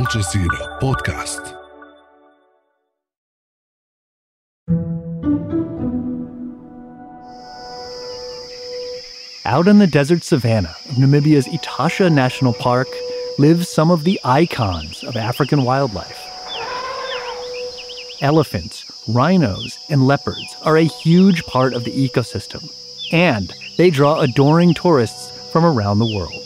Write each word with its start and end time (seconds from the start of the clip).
الجزيرة 0.00 0.78
بودكاست 0.80 1.42
Out 9.44 9.68
in 9.68 9.78
the 9.78 9.86
desert 9.86 10.22
savanna 10.22 10.74
of 10.88 10.96
Namibia's 10.96 11.46
Etosha 11.48 12.10
National 12.10 12.54
Park 12.54 12.88
live 13.38 13.66
some 13.66 13.90
of 13.90 14.04
the 14.04 14.18
icons 14.24 15.04
of 15.04 15.16
African 15.16 15.64
wildlife. 15.64 16.20
Elephants, 18.22 18.76
rhinos, 19.08 19.78
and 19.90 20.06
leopards 20.06 20.56
are 20.62 20.78
a 20.78 20.84
huge 21.04 21.44
part 21.44 21.74
of 21.74 21.84
the 21.84 22.08
ecosystem, 22.08 22.62
and 23.12 23.52
they 23.76 23.90
draw 23.90 24.20
adoring 24.20 24.72
tourists 24.72 25.30
from 25.50 25.64
around 25.66 25.98
the 25.98 26.14
world. 26.16 26.39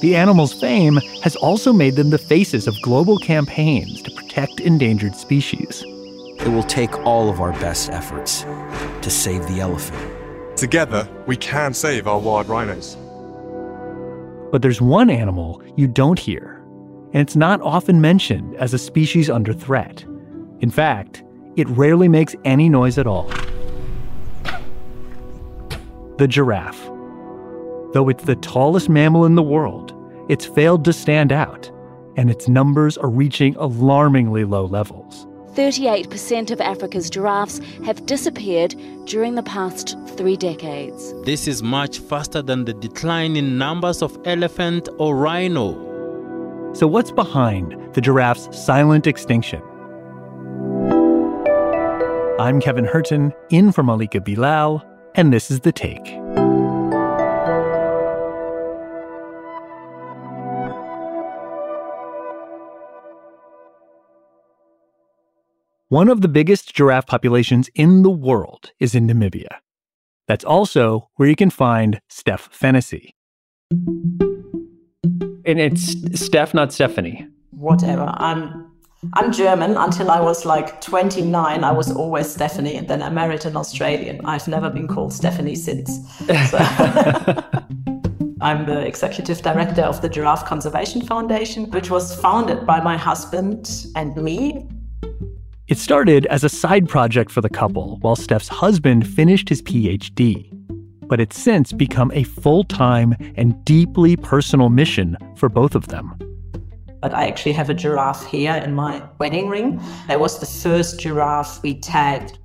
The 0.00 0.14
animals' 0.14 0.52
fame 0.52 0.96
has 1.22 1.34
also 1.34 1.72
made 1.72 1.96
them 1.96 2.10
the 2.10 2.18
faces 2.18 2.68
of 2.68 2.80
global 2.82 3.18
campaigns 3.18 4.00
to 4.02 4.12
protect 4.12 4.60
endangered 4.60 5.16
species. 5.16 5.82
It 5.84 6.48
will 6.48 6.62
take 6.62 6.96
all 7.04 7.28
of 7.28 7.40
our 7.40 7.50
best 7.54 7.90
efforts 7.90 8.42
to 9.02 9.10
save 9.10 9.48
the 9.48 9.58
elephant. 9.58 10.56
Together, 10.56 11.08
we 11.26 11.36
can 11.36 11.74
save 11.74 12.06
our 12.06 12.20
wild 12.20 12.48
rhinos. 12.48 12.96
But 14.52 14.62
there's 14.62 14.80
one 14.80 15.10
animal 15.10 15.62
you 15.76 15.88
don't 15.88 16.18
hear, 16.18 16.62
and 17.12 17.20
it's 17.20 17.36
not 17.36 17.60
often 17.60 18.00
mentioned 18.00 18.54
as 18.54 18.72
a 18.72 18.78
species 18.78 19.28
under 19.28 19.52
threat. 19.52 20.04
In 20.60 20.70
fact, 20.70 21.24
it 21.56 21.68
rarely 21.70 22.06
makes 22.06 22.36
any 22.44 22.68
noise 22.68 22.98
at 22.98 23.08
all. 23.08 23.28
The 26.18 26.28
giraffe. 26.28 26.88
Though 27.92 28.08
it's 28.08 28.24
the 28.24 28.36
tallest 28.36 28.88
mammal 28.88 29.24
in 29.24 29.34
the 29.34 29.42
world, 29.42 29.94
it's 30.28 30.44
failed 30.44 30.84
to 30.84 30.92
stand 30.92 31.32
out, 31.32 31.70
and 32.16 32.30
its 32.30 32.48
numbers 32.48 32.98
are 32.98 33.08
reaching 33.08 33.56
alarmingly 33.56 34.44
low 34.44 34.66
levels. 34.66 35.26
38% 35.54 36.50
of 36.50 36.60
Africa's 36.60 37.08
giraffes 37.08 37.60
have 37.84 38.04
disappeared 38.06 38.76
during 39.06 39.34
the 39.34 39.42
past 39.42 39.96
three 40.16 40.36
decades. 40.36 41.14
This 41.24 41.48
is 41.48 41.62
much 41.62 41.98
faster 41.98 42.42
than 42.42 42.64
the 42.64 42.74
decline 42.74 43.36
in 43.36 43.58
numbers 43.58 44.02
of 44.02 44.16
elephant 44.24 44.88
or 44.98 45.16
rhino. 45.16 45.72
So, 46.74 46.86
what's 46.86 47.10
behind 47.10 47.74
the 47.94 48.00
giraffe's 48.02 48.56
silent 48.56 49.06
extinction? 49.06 49.62
I'm 52.38 52.60
Kevin 52.60 52.84
Hirten, 52.84 53.34
in 53.50 53.72
for 53.72 53.82
Malika 53.82 54.20
Bilal, 54.20 54.84
and 55.16 55.32
this 55.32 55.50
is 55.50 55.60
The 55.60 55.72
Take. 55.72 56.06
One 65.90 66.10
of 66.10 66.20
the 66.20 66.28
biggest 66.28 66.74
giraffe 66.74 67.06
populations 67.06 67.70
in 67.74 68.02
the 68.02 68.10
world 68.10 68.72
is 68.78 68.94
in 68.94 69.06
Namibia. 69.06 69.48
That's 70.26 70.44
also 70.44 71.08
where 71.14 71.30
you 71.30 71.34
can 71.34 71.48
find 71.48 72.02
Steph 72.10 72.50
Fennessy. 72.52 73.14
And 73.70 75.58
it's 75.58 75.94
Steph, 76.20 76.52
not 76.52 76.74
Stephanie. 76.74 77.26
Whatever. 77.52 78.12
I'm 78.18 78.70
I'm 79.14 79.32
German. 79.32 79.78
Until 79.78 80.10
I 80.10 80.20
was 80.20 80.44
like 80.44 80.82
29, 80.82 81.64
I 81.64 81.72
was 81.72 81.90
always 81.90 82.28
Stephanie, 82.30 82.76
and 82.76 82.86
then 82.86 83.00
I 83.02 83.08
married 83.08 83.46
an 83.46 83.56
Australian. 83.56 84.22
I've 84.26 84.46
never 84.46 84.68
been 84.68 84.88
called 84.88 85.14
Stephanie 85.14 85.54
since. 85.54 85.90
So 86.50 86.58
I'm 88.42 88.66
the 88.66 88.84
executive 88.86 89.40
director 89.40 89.84
of 89.84 90.02
the 90.02 90.10
Giraffe 90.10 90.44
Conservation 90.44 91.00
Foundation, 91.00 91.70
which 91.70 91.90
was 91.90 92.14
founded 92.20 92.66
by 92.66 92.78
my 92.82 92.98
husband 92.98 93.86
and 93.96 94.14
me 94.16 94.68
it 95.68 95.76
started 95.76 96.24
as 96.26 96.44
a 96.44 96.48
side 96.48 96.88
project 96.88 97.30
for 97.30 97.42
the 97.42 97.48
couple 97.50 97.98
while 98.00 98.16
Steph's 98.16 98.48
husband 98.48 99.06
finished 99.06 99.50
his 99.50 99.60
PhD. 99.60 100.50
But 101.06 101.20
it's 101.20 101.38
since 101.38 101.72
become 101.72 102.10
a 102.14 102.22
full 102.22 102.64
time 102.64 103.14
and 103.36 103.62
deeply 103.66 104.16
personal 104.16 104.70
mission 104.70 105.16
for 105.36 105.50
both 105.50 105.74
of 105.74 105.88
them. 105.88 106.16
But 107.02 107.12
I 107.12 107.26
actually 107.26 107.52
have 107.52 107.68
a 107.68 107.74
giraffe 107.74 108.26
here 108.26 108.54
in 108.54 108.74
my 108.74 109.02
wedding 109.18 109.48
ring. 109.48 109.80
That 110.08 110.20
was 110.20 110.40
the 110.40 110.46
first 110.46 111.00
giraffe 111.00 111.62
we 111.62 111.78
tagged. 111.78 112.38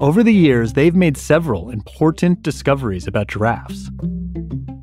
Over 0.00 0.22
the 0.22 0.32
years, 0.32 0.72
they've 0.72 0.94
made 0.94 1.18
several 1.18 1.68
important 1.68 2.42
discoveries 2.42 3.06
about 3.06 3.28
giraffes. 3.28 3.90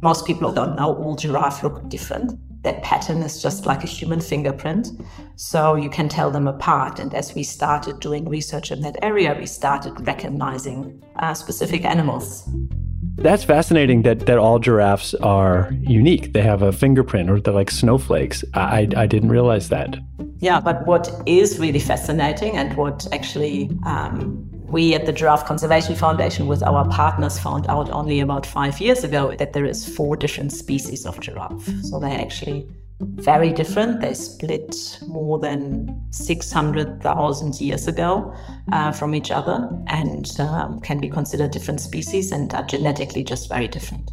Most 0.04 0.28
people 0.28 0.52
don't 0.52 0.76
know 0.76 0.96
all 0.96 1.16
giraffes 1.16 1.64
look 1.64 1.90
different 1.90 2.34
that 2.66 2.84
pattern 2.84 3.22
is 3.22 3.42
just 3.42 3.66
like 3.66 3.84
a 3.84 3.88
human 3.88 4.20
fingerprint. 4.20 4.90
So 5.36 5.76
you 5.76 5.90
can 5.90 6.10
tell 6.10 6.32
them 6.32 6.48
apart. 6.48 7.00
And 7.00 7.14
as 7.14 7.34
we 7.34 7.44
started 7.44 8.00
doing 8.02 8.28
research 8.28 8.72
in 8.72 8.82
that 8.82 8.98
area, 9.02 9.36
we 9.40 9.46
started 9.46 10.06
recognizing 10.06 11.02
uh, 11.18 11.34
specific 11.34 11.86
animals. 11.86 12.50
That's 13.18 13.46
fascinating 13.46 14.02
that, 14.02 14.26
that 14.26 14.38
all 14.38 14.60
giraffes 14.60 15.14
are 15.16 15.72
unique. 15.82 16.34
They 16.34 16.42
have 16.42 16.62
a 16.62 16.74
fingerprint 16.74 17.30
or 17.30 17.40
they're 17.40 17.54
like 17.54 17.72
snowflakes. 17.72 18.44
I, 18.54 18.90
I 18.98 19.06
didn't 19.06 19.30
realize 19.30 19.70
that. 19.70 19.96
Yeah, 20.40 20.60
but 20.60 20.86
what 20.86 21.10
is 21.26 21.60
really 21.60 21.80
fascinating 21.80 22.58
and 22.58 22.76
what 22.76 23.08
actually 23.14 23.70
um, 23.86 24.50
we 24.76 24.94
at 24.94 25.06
the 25.06 25.14
Giraffe 25.14 25.46
Conservation 25.46 25.96
Foundation 25.96 26.48
with 26.48 26.62
our 26.62 26.86
partners 26.90 27.40
found 27.40 27.66
out 27.68 27.90
only 27.92 28.20
about 28.20 28.46
five 28.46 28.82
years 28.82 29.06
ago 29.06 29.34
that 29.38 29.54
there 29.54 29.64
is 29.64 29.88
four 29.88 30.18
different 30.18 30.52
species 30.52 31.06
of 31.06 31.18
giraffe. 31.22 31.66
So 31.84 31.98
they're 31.98 32.20
actually 32.20 32.68
very 33.00 33.54
different. 33.54 34.02
They 34.02 34.14
split 34.14 35.00
more 35.08 35.40
than 35.40 35.98
600,000 36.12 37.62
years 37.62 37.88
ago 37.88 38.36
uh, 38.74 38.92
from 38.92 39.16
each 39.16 39.32
other 39.32 39.70
and 39.88 40.30
um, 40.42 40.82
can 40.82 41.00
be 41.00 41.08
considered 41.08 41.52
different 41.52 41.80
species 41.80 42.34
and 42.34 42.54
are 42.54 42.66
genetically 42.66 43.24
just 43.24 43.48
very 43.48 43.70
different. 43.70 44.12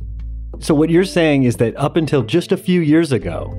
So, 0.61 0.77
what 0.77 0.91
you're 0.91 1.12
saying 1.19 1.43
is 1.43 1.56
that 1.56 1.77
up 1.77 1.97
until 1.97 2.22
just 2.22 2.53
a 2.53 2.56
few 2.56 2.83
years 2.83 3.11
ago, 3.11 3.53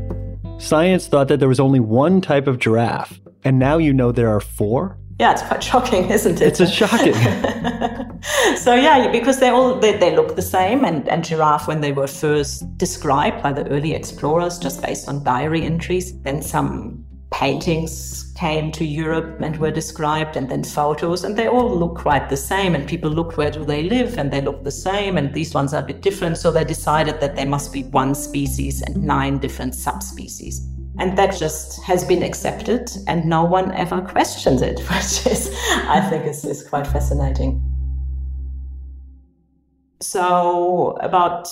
science 0.58 1.08
thought 1.08 1.28
that 1.28 1.42
there 1.42 1.50
was 1.50 1.59
only 1.59 1.81
one 1.81 2.22
type 2.22 2.47
of 2.47 2.59
giraffe, 2.59 3.19
and 3.44 3.59
now 3.59 3.78
you 3.78 3.92
know 3.92 4.13
there 4.13 4.30
are 4.30 4.40
four? 4.40 4.97
Yeah, 5.23 5.31
it's 5.31 5.41
quite 5.41 5.63
shocking, 5.72 6.09
isn't 6.09 6.41
it? 6.41 6.47
It's 6.50 6.59
a 6.59 6.67
shocking. 6.67 7.13
so 8.57 8.75
yeah, 8.75 9.09
because 9.09 9.39
they 9.39 9.50
all 9.50 9.79
they, 9.79 9.97
they 9.97 10.13
look 10.13 10.35
the 10.35 10.47
same, 10.57 10.84
and, 10.84 11.07
and 11.07 11.23
giraffe 11.23 11.66
when 11.67 11.79
they 11.79 11.94
were 11.94 12.07
first 12.07 12.78
described 12.78 13.41
by 13.41 13.53
the 13.53 13.66
early 13.69 13.94
explorers, 13.94 14.59
just 14.59 14.81
based 14.81 15.07
on 15.07 15.23
diary 15.23 15.63
entries, 15.63 16.19
then 16.23 16.41
some 16.41 17.06
paintings 17.31 18.31
came 18.35 18.72
to 18.72 18.83
Europe 18.85 19.39
and 19.41 19.57
were 19.57 19.72
described, 19.72 20.35
and 20.35 20.50
then 20.50 20.62
photos, 20.62 21.23
and 21.23 21.38
they 21.38 21.47
all 21.47 21.73
look 21.73 21.95
quite 21.95 22.28
the 22.29 22.41
same. 22.51 22.75
And 22.75 22.85
people 22.85 23.09
looked 23.09 23.38
where 23.38 23.51
do 23.51 23.63
they 23.63 23.83
live, 23.83 24.17
and 24.17 24.29
they 24.29 24.41
look 24.41 24.66
the 24.66 24.78
same, 24.88 25.17
and 25.17 25.33
these 25.33 25.53
ones 25.53 25.73
are 25.73 25.83
a 25.83 25.85
bit 25.85 26.01
different. 26.01 26.38
So 26.38 26.51
they 26.51 26.66
decided 26.66 27.22
that 27.22 27.38
there 27.38 27.51
must 27.56 27.72
be 27.72 27.83
one 27.83 28.13
species 28.13 28.81
and 28.81 29.01
nine 29.01 29.38
different 29.38 29.73
subspecies. 29.73 30.67
And 31.00 31.18
that 31.18 31.36
just 31.36 31.81
has 31.84 32.04
been 32.04 32.22
accepted 32.22 32.90
and 33.08 33.26
no 33.26 33.44
one 33.44 33.72
ever 33.74 34.02
questions 34.02 34.62
it, 34.62 34.80
which 34.90 35.26
is, 35.26 35.56
I 35.88 36.02
think, 36.09 36.26
is, 36.26 36.46
is 36.46 36.68
quite 36.68 36.86
fascinating. 36.88 37.62
So, 40.02 40.98
about 41.02 41.48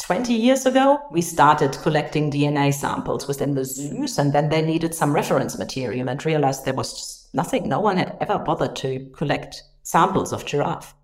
20 0.00 0.34
years 0.34 0.66
ago, 0.66 0.98
we 1.10 1.22
started 1.22 1.72
collecting 1.82 2.30
DNA 2.30 2.74
samples 2.74 3.26
within 3.26 3.54
the 3.54 3.64
zoos, 3.64 4.18
and 4.18 4.32
then 4.32 4.48
they 4.48 4.60
needed 4.60 4.94
some 4.94 5.14
reference 5.14 5.58
material 5.58 6.08
and 6.08 6.24
realized 6.26 6.64
there 6.64 6.74
was 6.74 6.92
just 6.92 7.34
nothing. 7.34 7.68
No 7.68 7.80
one 7.80 7.96
had 7.96 8.16
ever 8.20 8.38
bothered 8.38 8.76
to 8.76 9.08
collect 9.14 9.62
samples 9.82 10.32
of 10.32 10.44
giraffe. 10.44 10.94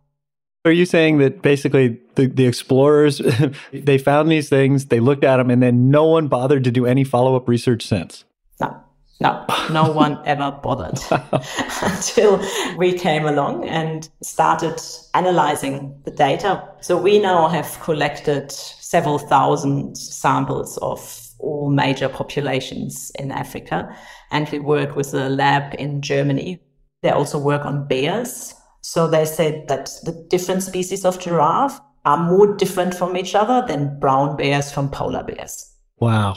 Are 0.67 0.73
you 0.73 0.85
saying 0.85 1.19
that 1.19 1.43
basically 1.43 2.01
the, 2.17 2.27
the 2.27 2.45
explorers 2.45 3.23
they 3.73 3.99
found 3.99 4.33
these 4.33 4.49
things, 4.49 4.87
they 4.87 4.99
looked 4.99 5.23
at 5.23 5.37
them, 5.37 5.49
and 5.49 5.63
then 5.63 5.93
no 5.93 6.05
one 6.07 6.27
bothered 6.27 6.65
to 6.65 6.73
do 6.73 6.85
any 6.85 7.05
follow 7.05 7.37
up 7.37 7.49
research 7.49 7.87
since? 7.87 8.25
No, 8.61 8.77
no, 9.21 9.45
no 9.71 9.93
one 10.05 10.19
ever 10.25 10.51
bothered 10.51 10.99
until 11.83 12.45
we 12.77 12.99
came 12.99 13.27
along 13.27 13.69
and 13.69 14.09
started 14.25 14.81
analyzing 15.15 16.03
the 16.05 16.11
data. 16.11 16.69
So 16.81 17.01
we 17.01 17.21
now 17.21 17.47
have 17.47 17.79
collected 17.81 18.51
several 18.51 19.21
thousand 19.21 19.97
samples 19.97 20.79
of 20.79 21.31
all 21.39 21.71
major 21.71 22.09
populations 22.09 23.13
in 23.21 23.31
Africa, 23.31 23.97
and 24.33 24.49
we 24.49 24.59
work 24.59 24.97
with 24.97 25.15
a 25.15 25.29
lab 25.29 25.77
in 25.79 26.03
Germany. 26.03 26.59
They 27.03 27.11
also 27.11 27.39
work 27.39 27.65
on 27.65 27.87
bears 27.87 28.53
so 28.87 29.09
they 29.09 29.25
said 29.25 29.67
that 29.67 29.91
the 30.05 30.13
different 30.31 30.63
species 30.63 31.05
of 31.05 31.19
giraffe 31.19 31.81
are 32.05 32.17
more 32.17 32.55
different 32.55 32.95
from 32.95 33.17
each 33.17 33.35
other 33.35 33.67
than 33.67 33.99
brown 33.99 34.37
bears 34.37 34.71
from 34.71 34.89
polar 34.89 35.25
bears. 35.25 35.75
Wow. 35.99 36.37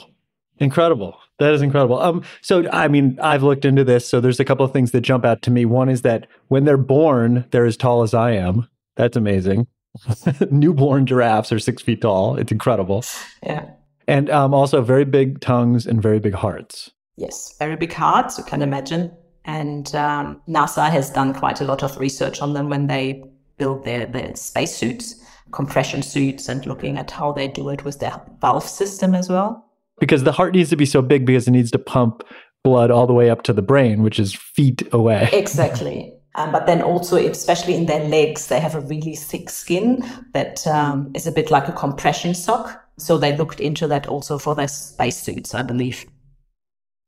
Incredible. 0.58 1.16
That 1.38 1.54
is 1.54 1.62
incredible. 1.62 2.00
Um, 2.00 2.24
so 2.42 2.68
I 2.72 2.88
mean, 2.88 3.20
I've 3.22 3.44
looked 3.44 3.66
into 3.66 3.84
this. 3.84 4.10
So 4.10 4.20
there's 4.20 4.40
a 4.40 4.46
couple 4.46 4.66
of 4.66 4.74
things 4.74 4.90
that 4.94 5.02
jump 5.02 5.26
out 5.26 5.44
to 5.44 5.52
me. 5.52 5.64
One 5.66 5.90
is 5.90 6.02
that 6.02 6.26
when 6.48 6.66
they're 6.66 6.76
born, 6.76 7.46
they're 7.52 7.68
as 7.68 7.78
tall 7.78 8.02
as 8.02 8.16
I 8.16 8.32
am. 8.32 8.68
That's 8.96 9.16
amazing. 9.16 9.68
Newborn 10.50 11.06
giraffes 11.06 11.52
are 11.52 11.60
six 11.60 11.84
feet 11.84 12.02
tall. 12.02 12.36
It's 12.36 12.52
incredible. 12.52 13.06
Yeah. 13.44 13.70
And 14.08 14.28
um, 14.32 14.56
also 14.56 14.82
very 14.82 15.06
big 15.06 15.40
tongues 15.40 15.86
and 15.86 16.02
very 16.02 16.20
big 16.20 16.34
hearts. 16.34 16.90
Yes, 17.16 17.54
very 17.60 17.76
big 17.76 17.94
hearts, 17.94 18.40
you 18.40 18.44
can 18.44 18.64
imagine. 18.64 19.12
And 19.50 19.96
um, 19.96 20.40
NASA 20.48 20.92
has 20.92 21.10
done 21.10 21.34
quite 21.34 21.60
a 21.60 21.64
lot 21.64 21.82
of 21.82 21.98
research 21.98 22.40
on 22.40 22.54
them 22.54 22.70
when 22.70 22.86
they 22.86 23.24
build 23.58 23.84
their, 23.84 24.06
their 24.06 24.36
spacesuits, 24.36 25.16
compression 25.52 26.04
suits, 26.04 26.48
and 26.48 26.64
looking 26.68 27.00
at 27.00 27.10
how 27.10 27.32
they 27.32 27.48
do 27.48 27.70
it 27.70 27.84
with 27.84 28.00
their 28.00 28.22
valve 28.42 28.64
system 28.64 29.16
as 29.16 29.28
well. 29.28 29.66
Because 30.00 30.24
the 30.24 30.32
heart 30.32 30.54
needs 30.54 30.70
to 30.70 30.76
be 30.76 30.86
so 30.86 31.02
big 31.02 31.26
because 31.26 31.48
it 31.48 31.52
needs 31.52 31.72
to 31.72 31.80
pump 31.80 32.24
blood 32.64 32.92
all 32.92 33.08
the 33.08 33.14
way 33.14 33.32
up 33.32 33.42
to 33.44 33.54
the 33.54 33.64
brain, 33.64 34.04
which 34.04 34.20
is 34.20 34.36
feet 34.36 34.88
away. 34.94 35.28
Exactly. 35.34 36.14
Um, 36.36 36.52
but 36.52 36.68
then 36.68 36.84
also, 36.84 37.18
especially 37.18 37.74
in 37.74 37.88
their 37.88 38.08
legs, 38.08 38.48
they 38.48 38.60
have 38.60 38.76
a 38.76 38.82
really 38.82 39.16
thick 39.16 39.50
skin 39.50 40.06
that 40.34 40.66
um, 40.68 41.12
is 41.16 41.26
a 41.26 41.32
bit 41.32 41.50
like 41.50 41.68
a 41.68 41.72
compression 41.74 42.36
sock. 42.36 42.86
So 43.00 43.18
they 43.18 43.36
looked 43.36 43.60
into 43.60 43.88
that 43.88 44.06
also 44.06 44.38
for 44.38 44.54
their 44.54 44.68
spacesuits, 44.68 45.56
I 45.56 45.64
believe. 45.64 46.06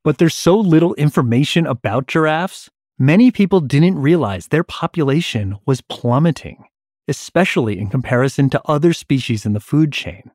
But 0.03 0.18
there's 0.18 0.33
so 0.33 0.57
little 0.57 0.95
information 0.95 1.68
about 1.68 2.07
giraffes, 2.07 2.71
many 2.98 3.30
people 3.30 3.59
didn't 3.59 4.00
realize 4.00 4.48
their 4.48 4.63
population 4.63 5.59
was 5.68 5.81
plummeting, 5.81 6.65
especially 7.07 7.77
in 7.77 7.88
comparison 7.88 8.50
to 8.50 8.62
other 8.65 8.94
species 8.94 9.45
in 9.45 9.53
the 9.53 9.59
food 9.59 9.92
chain. 9.92 10.31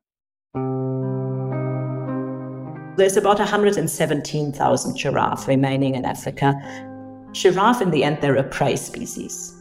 There's 2.95 3.17
about 3.17 3.39
117,000 3.39 4.95
giraffe 4.95 5.47
remaining 5.49 5.95
in 5.95 6.05
Africa. 6.05 6.53
Giraffe, 7.33 7.81
in 7.81 7.91
the 7.91 8.05
end, 8.05 8.19
they're 8.21 8.37
a 8.37 8.43
prey 8.43 8.77
species. 8.77 9.53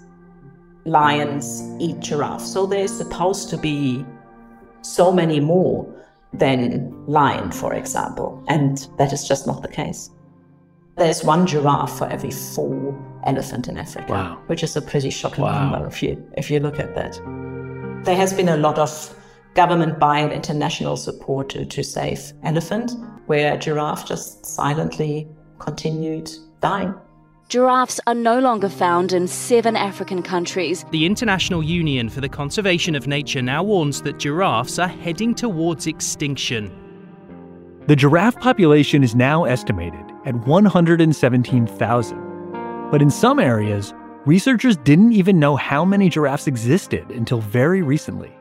Lions 0.84 1.62
eat 1.80 1.98
giraffe, 1.98 2.42
so 2.42 2.64
there's 2.64 2.96
supposed 2.96 3.50
to 3.50 3.58
be 3.58 4.06
so 4.82 5.10
many 5.10 5.40
more 5.40 5.84
than 6.32 6.92
lion, 7.06 7.50
for 7.50 7.74
example, 7.74 8.42
and 8.48 8.88
that 8.98 9.12
is 9.12 9.26
just 9.26 9.46
not 9.46 9.62
the 9.62 9.68
case. 9.68 10.10
There's 10.96 11.22
one 11.24 11.46
giraffe 11.46 11.98
for 11.98 12.06
every 12.08 12.30
four 12.30 12.94
elephant 13.24 13.68
in 13.68 13.76
Africa, 13.76 14.12
Wow. 14.12 14.38
which 14.46 14.62
is 14.62 14.76
a 14.76 14.82
pretty 14.82 15.10
shocking 15.10 15.44
Wow. 15.44 15.68
number 15.70 15.86
if 15.86 16.02
you 16.02 16.22
if 16.36 16.50
you 16.50 16.58
look 16.60 16.78
at 16.80 16.94
that. 16.94 17.20
There 18.04 18.16
has 18.16 18.32
been 18.32 18.48
a 18.48 18.56
lot 18.56 18.78
of 18.78 19.14
government 19.54 19.98
buy 19.98 20.20
and 20.20 20.32
international 20.32 20.96
support 20.96 21.48
to, 21.50 21.64
to 21.66 21.82
save 21.82 22.32
elephant, 22.44 22.92
where 23.26 23.56
giraffe 23.56 24.06
just 24.06 24.44
silently 24.46 25.28
continued 25.58 26.30
dying. 26.60 26.94
Giraffes 27.48 28.00
are 28.08 28.14
no 28.14 28.40
longer 28.40 28.68
found 28.68 29.12
in 29.12 29.28
seven 29.28 29.76
African 29.76 30.20
countries. 30.20 30.84
The 30.90 31.06
International 31.06 31.62
Union 31.62 32.08
for 32.08 32.20
the 32.20 32.28
Conservation 32.28 32.96
of 32.96 33.06
Nature 33.06 33.40
now 33.40 33.62
warns 33.62 34.02
that 34.02 34.18
giraffes 34.18 34.80
are 34.80 34.88
heading 34.88 35.32
towards 35.32 35.86
extinction. 35.86 36.72
The 37.86 37.94
giraffe 37.94 38.34
population 38.40 39.04
is 39.04 39.14
now 39.14 39.44
estimated 39.44 40.04
at 40.24 40.34
117,000. 40.34 42.90
But 42.90 43.00
in 43.00 43.10
some 43.10 43.38
areas, 43.38 43.94
researchers 44.24 44.76
didn't 44.78 45.12
even 45.12 45.38
know 45.38 45.54
how 45.54 45.84
many 45.84 46.08
giraffes 46.08 46.48
existed 46.48 47.08
until 47.12 47.40
very 47.40 47.80
recently. 47.80 48.35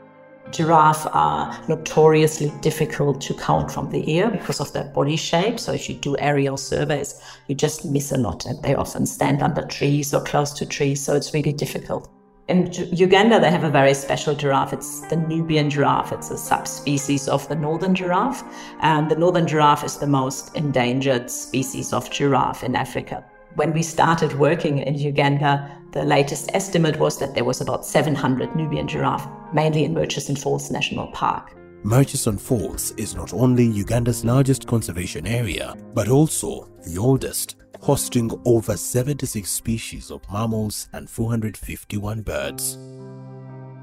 Giraffe 0.52 1.08
are 1.12 1.58
notoriously 1.68 2.52
difficult 2.62 3.20
to 3.22 3.34
count 3.34 3.72
from 3.72 3.90
the 3.90 4.10
ear 4.10 4.30
because 4.30 4.60
of 4.60 4.72
their 4.74 4.86
body 4.86 5.16
shape. 5.16 5.60
So 5.60 5.74
if 5.74 5.90
you 5.90 5.96
do 5.96 6.16
aerial 6.18 6.58
surveys, 6.58 7.22
you 7.48 7.56
just 7.56 7.86
miss 7.86 8.12
a 8.12 8.18
lot 8.18 8.46
and 8.46 8.62
they 8.64 8.76
often 8.76 9.06
stand 9.06 9.42
under 9.42 9.64
trees 9.64 10.14
or 10.14 10.24
close 10.24 10.54
to 10.54 10.66
trees. 10.66 11.04
So 11.04 11.16
it's 11.16 11.34
really 11.34 11.54
difficult. 11.54 12.10
In 12.48 12.72
Uganda, 12.92 13.40
they 13.40 13.50
have 13.50 13.64
a 13.64 13.72
very 13.72 13.96
special 13.96 14.36
giraffe. 14.36 14.72
It's 14.72 15.02
the 15.08 15.16
Nubian 15.16 15.68
giraffe. 15.68 16.12
It's 16.12 16.30
a 16.30 16.38
subspecies 16.38 17.28
of 17.28 17.48
the 17.50 17.56
northern 17.56 17.96
giraffe. 17.96 18.44
And 18.82 19.10
the 19.10 19.16
northern 19.16 19.48
giraffe 19.48 19.84
is 19.84 19.98
the 19.98 20.06
most 20.06 20.56
endangered 20.56 21.32
species 21.32 21.92
of 21.92 22.12
giraffe 22.12 22.64
in 22.64 22.76
Africa. 22.76 23.26
When 23.56 23.72
we 23.72 23.84
started 23.84 24.34
working 24.34 24.80
in 24.80 24.96
Uganda, 24.96 25.72
the 25.92 26.04
latest 26.04 26.50
estimate 26.54 27.00
was 27.00 27.18
that 27.20 27.36
there 27.36 27.46
was 27.46 27.62
about 27.62 27.86
700 27.86 28.54
Nubian 28.54 28.86
giraffe, 28.86 29.30
mainly 29.54 29.86
in 29.86 29.94
Murchison 29.94 30.36
Falls 30.36 30.70
National 30.70 31.08
Park. 31.08 31.56
Murchison 31.82 32.38
Falls 32.38 32.92
is 32.98 33.16
not 33.16 33.34
only 33.34 33.64
Uganda's 33.64 34.26
largest 34.26 34.68
conservation 34.68 35.26
area, 35.26 35.74
but 35.94 36.10
also 36.10 36.70
the 36.86 36.98
oldest, 36.98 37.56
hosting 37.80 38.30
over 38.44 38.76
76 38.76 39.50
species 39.50 40.12
of 40.12 40.22
mammals 40.30 40.90
and 40.92 41.10
451 41.10 42.24
birds. 42.24 42.74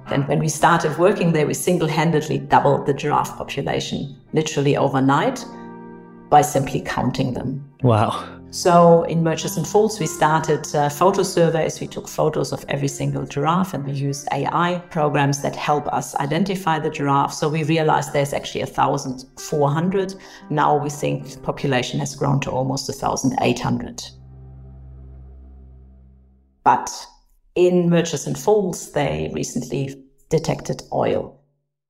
And 0.09 0.29
when 0.29 0.41
we 0.41 0.49
started 0.49 0.99
working 0.99 1.33
there, 1.33 1.47
we 1.47 1.55
single 1.55 1.89
handedly 1.89 2.37
doubled 2.37 2.85
the 2.85 2.93
giraffe 2.93 3.39
population, 3.39 4.21
literally 4.35 4.77
overnight, 4.77 5.43
by 6.29 6.43
simply 6.43 6.83
counting 6.83 7.33
them. 7.33 7.67
Wow. 7.83 8.42
So 8.53 9.05
in 9.05 9.23
Murchison 9.23 9.65
Falls, 9.65 9.99
we 9.99 10.07
started 10.07 10.67
uh, 10.75 10.91
photo 10.91 11.23
surveys. 11.23 11.81
We 11.81 11.87
took 11.87 12.07
photos 12.07 12.53
of 12.53 12.67
every 12.69 12.87
single 12.87 13.25
giraffe 13.25 13.73
and 13.73 13.83
we 13.83 13.93
used 13.93 14.29
AI 14.31 14.83
programs 14.91 15.41
that 15.41 15.57
help 15.57 15.87
us 15.87 16.15
identify 16.17 16.79
the 16.79 16.91
giraffe. 16.91 17.33
So 17.33 17.49
we 17.49 17.65
realized 17.65 18.13
there's 18.13 18.35
actually 18.35 18.65
1,400. 18.65 20.15
Now 20.51 20.77
we 20.77 20.91
think 20.91 21.31
the 21.31 21.41
population 21.41 21.99
has 22.01 22.15
grown 22.15 22.41
to 22.41 22.51
almost 22.51 22.91
1,800. 22.91 24.03
But 26.63 27.07
in 27.55 27.89
Murchison 27.89 28.35
Falls, 28.35 28.93
they 28.93 29.31
recently 29.33 29.97
detected 30.29 30.83
oil. 30.93 31.42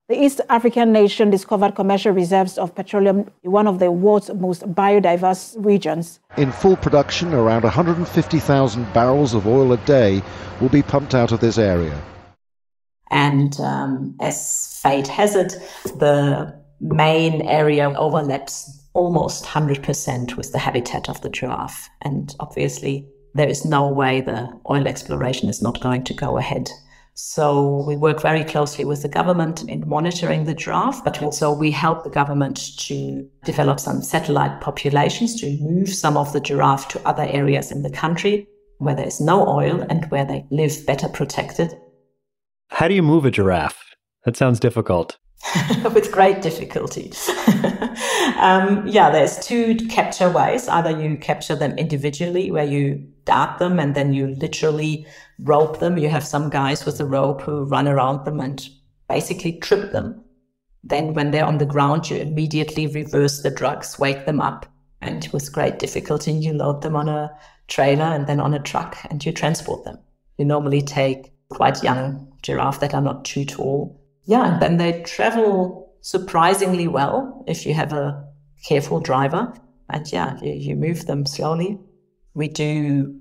The 0.09 0.21
East 0.21 0.41
African 0.49 0.91
nation 0.91 1.29
discovered 1.29 1.75
commercial 1.75 2.11
reserves 2.11 2.57
of 2.57 2.75
petroleum 2.75 3.31
in 3.41 3.51
one 3.51 3.67
of 3.67 3.79
the 3.79 3.89
world's 3.89 4.29
most 4.33 4.63
biodiverse 4.63 5.55
regions. 5.63 6.19
In 6.35 6.51
full 6.51 6.75
production, 6.75 7.33
around 7.33 7.63
150,000 7.63 8.93
barrels 8.93 9.33
of 9.33 9.47
oil 9.47 9.71
a 9.71 9.77
day 9.77 10.21
will 10.59 10.67
be 10.67 10.81
pumped 10.81 11.15
out 11.15 11.31
of 11.31 11.39
this 11.39 11.57
area. 11.57 11.97
And 13.11 13.57
um, 13.61 14.17
as 14.19 14.77
fate 14.83 15.07
has 15.07 15.37
it, 15.37 15.53
the 15.97 16.53
main 16.81 17.41
area 17.43 17.89
overlaps 17.97 18.85
almost 18.91 19.45
100% 19.45 20.35
with 20.35 20.51
the 20.51 20.59
habitat 20.59 21.07
of 21.07 21.21
the 21.21 21.29
giraffe. 21.29 21.89
And 22.01 22.35
obviously, 22.41 23.07
there 23.35 23.47
is 23.47 23.63
no 23.63 23.87
way 23.87 24.19
the 24.19 24.49
oil 24.69 24.85
exploration 24.85 25.47
is 25.47 25.61
not 25.61 25.79
going 25.79 26.03
to 26.03 26.13
go 26.13 26.37
ahead. 26.37 26.69
So 27.15 27.83
we 27.87 27.95
work 27.95 28.21
very 28.21 28.43
closely 28.43 28.85
with 28.85 29.03
the 29.03 29.07
government 29.07 29.63
in 29.63 29.87
monitoring 29.87 30.45
the 30.45 30.55
giraffe, 30.55 31.03
but 31.03 31.21
also 31.21 31.53
we 31.53 31.69
help 31.69 32.03
the 32.03 32.09
government 32.09 32.75
to 32.87 33.29
develop 33.45 33.79
some 33.79 34.01
satellite 34.01 34.61
populations 34.61 35.39
to 35.41 35.57
move 35.61 35.89
some 35.89 36.17
of 36.17 36.33
the 36.33 36.39
giraffe 36.39 36.87
to 36.89 37.07
other 37.07 37.27
areas 37.29 37.71
in 37.71 37.83
the 37.83 37.91
country 37.91 38.47
where 38.79 38.95
there 38.95 39.07
is 39.07 39.21
no 39.21 39.47
oil 39.47 39.85
and 39.89 40.09
where 40.09 40.25
they 40.25 40.45
live 40.49 40.85
better 40.85 41.07
protected 41.07 41.73
How 42.69 42.87
do 42.87 42.95
you 42.95 43.03
move 43.03 43.25
a 43.25 43.31
giraffe? 43.31 43.95
That 44.25 44.35
sounds 44.35 44.59
difficult. 44.59 45.17
with 45.93 46.11
great 46.11 46.41
difficulty. 46.41 47.11
um, 48.37 48.87
yeah, 48.87 49.11
there's 49.11 49.37
two 49.45 49.75
capture 49.87 50.29
ways. 50.29 50.67
Either 50.67 50.89
you 50.89 51.17
capture 51.17 51.55
them 51.55 51.77
individually, 51.77 52.49
where 52.49 52.63
you 52.63 53.05
dart 53.25 53.59
them 53.59 53.79
and 53.79 53.95
then 53.95 54.13
you 54.13 54.27
literally 54.27 55.05
rope 55.39 55.79
them. 55.79 55.97
You 55.97 56.09
have 56.09 56.25
some 56.25 56.49
guys 56.49 56.85
with 56.85 56.99
a 56.99 57.05
rope 57.05 57.41
who 57.41 57.65
run 57.65 57.87
around 57.87 58.25
them 58.25 58.39
and 58.39 58.67
basically 59.09 59.59
trip 59.59 59.91
them. 59.91 60.23
Then, 60.83 61.13
when 61.13 61.31
they're 61.31 61.45
on 61.45 61.59
the 61.59 61.65
ground, 61.65 62.09
you 62.09 62.17
immediately 62.17 62.87
reverse 62.87 63.41
the 63.41 63.49
drugs, 63.49 63.97
wake 63.97 64.25
them 64.25 64.41
up, 64.41 64.65
and 65.01 65.25
with 65.31 65.53
great 65.53 65.79
difficulty, 65.79 66.33
you 66.33 66.51
load 66.51 66.81
them 66.81 66.97
on 66.97 67.07
a 67.07 67.31
trailer 67.67 68.03
and 68.03 68.27
then 68.27 68.41
on 68.41 68.53
a 68.53 68.59
truck 68.59 68.97
and 69.09 69.25
you 69.25 69.31
transport 69.31 69.85
them. 69.85 69.97
You 70.37 70.43
normally 70.43 70.81
take 70.81 71.31
quite 71.49 71.83
young 71.83 72.33
giraffe 72.41 72.81
that 72.81 72.93
are 72.93 73.01
not 73.01 73.23
too 73.23 73.45
tall 73.45 74.03
yeah, 74.25 74.53
and 74.53 74.61
then 74.61 74.77
they 74.77 75.01
travel 75.03 75.93
surprisingly 76.01 76.87
well 76.87 77.43
if 77.47 77.65
you 77.65 77.73
have 77.73 77.93
a 77.93 78.25
careful 78.65 78.99
driver. 78.99 79.53
And 79.89 80.11
yeah, 80.11 80.39
you, 80.41 80.53
you 80.53 80.75
move 80.75 81.05
them 81.05 81.25
slowly. 81.25 81.79
We 82.35 82.47
do 82.47 83.19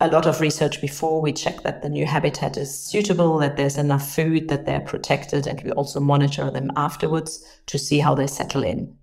a 0.00 0.08
lot 0.08 0.26
of 0.26 0.40
research 0.40 0.80
before 0.80 1.22
we 1.22 1.32
check 1.32 1.62
that 1.62 1.82
the 1.82 1.88
new 1.88 2.04
habitat 2.04 2.56
is 2.56 2.72
suitable, 2.78 3.38
that 3.38 3.56
there's 3.56 3.78
enough 3.78 4.14
food, 4.14 4.48
that 4.48 4.66
they're 4.66 4.80
protected, 4.80 5.46
and 5.46 5.60
we 5.62 5.72
also 5.72 5.98
monitor 5.98 6.50
them 6.50 6.70
afterwards 6.76 7.44
to 7.66 7.78
see 7.78 7.98
how 7.98 8.14
they 8.14 8.26
settle 8.26 8.62
in. 8.62 8.94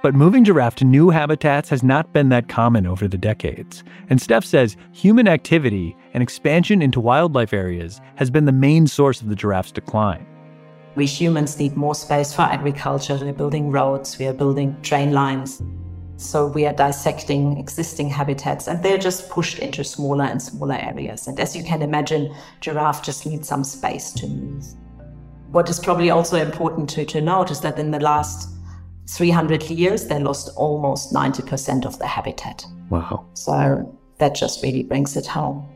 But 0.00 0.14
moving 0.14 0.44
giraffe 0.44 0.76
to 0.76 0.84
new 0.84 1.10
habitats 1.10 1.68
has 1.70 1.82
not 1.82 2.12
been 2.12 2.28
that 2.28 2.48
common 2.48 2.86
over 2.86 3.08
the 3.08 3.18
decades. 3.18 3.82
And 4.08 4.22
Steph 4.22 4.44
says 4.44 4.76
human 4.92 5.26
activity 5.26 5.96
and 6.14 6.22
expansion 6.22 6.80
into 6.80 7.00
wildlife 7.00 7.52
areas 7.52 8.00
has 8.14 8.30
been 8.30 8.44
the 8.44 8.52
main 8.52 8.86
source 8.86 9.20
of 9.20 9.28
the 9.28 9.34
giraffe's 9.34 9.72
decline. 9.72 10.24
We 10.94 11.06
humans 11.06 11.58
need 11.58 11.76
more 11.76 11.96
space 11.96 12.32
for 12.32 12.42
agriculture. 12.42 13.18
We're 13.20 13.32
building 13.32 13.72
roads, 13.72 14.16
we 14.16 14.26
are 14.28 14.32
building 14.32 14.80
train 14.82 15.12
lines. 15.12 15.60
So 16.18 16.48
we 16.48 16.66
are 16.66 16.72
dissecting 16.72 17.58
existing 17.58 18.08
habitats 18.08 18.66
and 18.66 18.82
they're 18.82 18.98
just 18.98 19.30
pushed 19.30 19.60
into 19.60 19.84
smaller 19.84 20.24
and 20.24 20.42
smaller 20.42 20.74
areas. 20.74 21.28
And 21.28 21.38
as 21.38 21.54
you 21.54 21.62
can 21.62 21.80
imagine, 21.80 22.34
giraffe 22.60 23.04
just 23.04 23.24
need 23.24 23.46
some 23.46 23.62
space 23.62 24.10
to 24.14 24.26
move. 24.26 24.64
What 25.52 25.70
is 25.70 25.78
probably 25.78 26.10
also 26.10 26.36
important 26.36 26.90
to, 26.90 27.04
to 27.04 27.20
note 27.20 27.52
is 27.52 27.60
that 27.60 27.78
in 27.78 27.92
the 27.92 28.00
last 28.00 28.48
300 29.10 29.70
years, 29.70 30.08
they 30.08 30.18
lost 30.18 30.50
almost 30.56 31.14
90% 31.14 31.86
of 31.86 32.00
their 32.00 32.08
habitat. 32.08 32.66
Wow. 32.90 33.24
So 33.34 33.96
that 34.18 34.34
just 34.34 34.60
really 34.60 34.82
brings 34.82 35.16
it 35.16 35.24
home. 35.24 35.68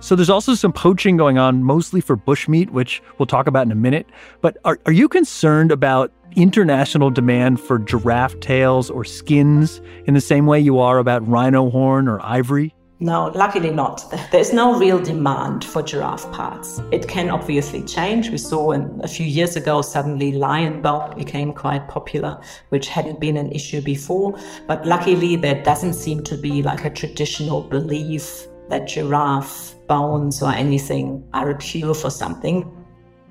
So 0.00 0.16
there's 0.16 0.28
also 0.28 0.54
some 0.54 0.74
poaching 0.74 1.16
going 1.16 1.38
on, 1.38 1.62
mostly 1.62 2.02
for 2.02 2.16
bushmeat, 2.16 2.70
which 2.70 3.02
we'll 3.18 3.26
talk 3.26 3.46
about 3.46 3.64
in 3.64 3.72
a 3.72 3.76
minute. 3.76 4.06
But 4.42 4.58
are, 4.66 4.78
are 4.84 4.92
you 4.92 5.08
concerned 5.08 5.72
about 5.72 6.12
international 6.36 7.10
demand 7.10 7.60
for 7.60 7.78
giraffe 7.78 8.38
tails 8.40 8.90
or 8.90 9.04
skins 9.04 9.80
in 10.06 10.14
the 10.14 10.20
same 10.20 10.46
way 10.46 10.60
you 10.60 10.78
are 10.78 10.98
about 10.98 11.26
rhino 11.26 11.70
horn 11.70 12.08
or 12.08 12.24
ivory? 12.24 12.74
No, 13.02 13.32
luckily 13.34 13.70
not. 13.70 14.04
There's 14.30 14.52
no 14.52 14.78
real 14.78 15.02
demand 15.02 15.64
for 15.64 15.82
giraffe 15.82 16.30
parts. 16.30 16.80
It 16.92 17.08
can 17.08 17.30
obviously 17.30 17.82
change. 17.82 18.30
We 18.30 18.38
saw 18.38 18.72
a 18.72 19.08
few 19.08 19.26
years 19.26 19.56
ago 19.56 19.82
suddenly 19.82 20.30
lion 20.30 20.82
bone 20.82 21.16
became 21.16 21.52
quite 21.52 21.88
popular, 21.88 22.40
which 22.68 22.86
hadn't 22.86 23.18
been 23.18 23.36
an 23.36 23.50
issue 23.50 23.80
before. 23.80 24.38
But 24.68 24.86
luckily, 24.86 25.34
there 25.34 25.60
doesn't 25.64 25.94
seem 25.94 26.22
to 26.22 26.36
be 26.36 26.62
like 26.62 26.84
a 26.84 26.90
traditional 26.90 27.62
belief 27.62 28.46
that 28.68 28.86
giraffe 28.86 29.74
bones 29.88 30.40
or 30.40 30.52
anything 30.52 31.28
are 31.34 31.50
a 31.50 31.58
cure 31.58 31.94
for 31.94 32.08
something. 32.08 32.70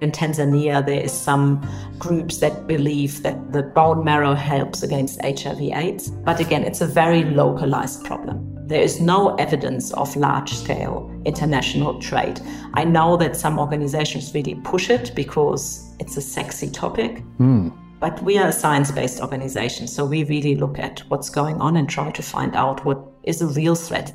In 0.01 0.11
Tanzania, 0.11 0.83
there 0.83 0.99
is 0.99 1.11
some 1.11 1.61
groups 1.99 2.37
that 2.37 2.65
believe 2.65 3.21
that 3.21 3.53
the 3.53 3.61
bone 3.61 4.03
marrow 4.03 4.33
helps 4.33 4.81
against 4.81 5.21
HIV/AIDS, 5.21 6.09
but 6.25 6.39
again, 6.39 6.63
it's 6.63 6.81
a 6.81 6.87
very 6.87 7.23
localized 7.23 8.03
problem. 8.03 8.47
There 8.67 8.81
is 8.81 8.99
no 8.99 9.35
evidence 9.35 9.91
of 9.93 10.15
large-scale 10.15 11.21
international 11.25 11.99
trade. 11.99 12.41
I 12.73 12.83
know 12.83 13.15
that 13.17 13.35
some 13.35 13.59
organizations 13.59 14.33
really 14.33 14.55
push 14.63 14.89
it 14.89 15.13
because 15.13 15.93
it's 15.99 16.17
a 16.17 16.21
sexy 16.21 16.71
topic. 16.71 17.23
Mm. 17.39 17.71
But 17.99 18.23
we 18.23 18.39
are 18.39 18.47
a 18.47 18.53
science 18.53 18.89
based 18.89 19.21
organization, 19.21 19.85
so 19.87 20.03
we 20.03 20.23
really 20.23 20.55
look 20.55 20.79
at 20.79 21.03
what's 21.09 21.29
going 21.29 21.61
on 21.61 21.77
and 21.77 21.87
try 21.87 22.09
to 22.09 22.23
find 22.23 22.55
out 22.55 22.83
what 22.85 22.99
is 23.21 23.43
a 23.43 23.47
real 23.47 23.75
threat. 23.75 24.13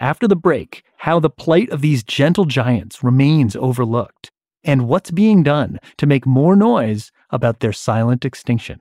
After 0.00 0.26
the 0.26 0.34
break, 0.34 0.82
how 0.96 1.20
the 1.20 1.28
plight 1.28 1.68
of 1.68 1.82
these 1.82 2.02
gentle 2.02 2.46
giants 2.46 3.04
remains 3.04 3.54
overlooked, 3.54 4.30
and 4.64 4.88
what's 4.88 5.10
being 5.10 5.42
done 5.42 5.78
to 5.98 6.06
make 6.06 6.24
more 6.24 6.56
noise 6.56 7.12
about 7.28 7.60
their 7.60 7.74
silent 7.74 8.24
extinction. 8.24 8.80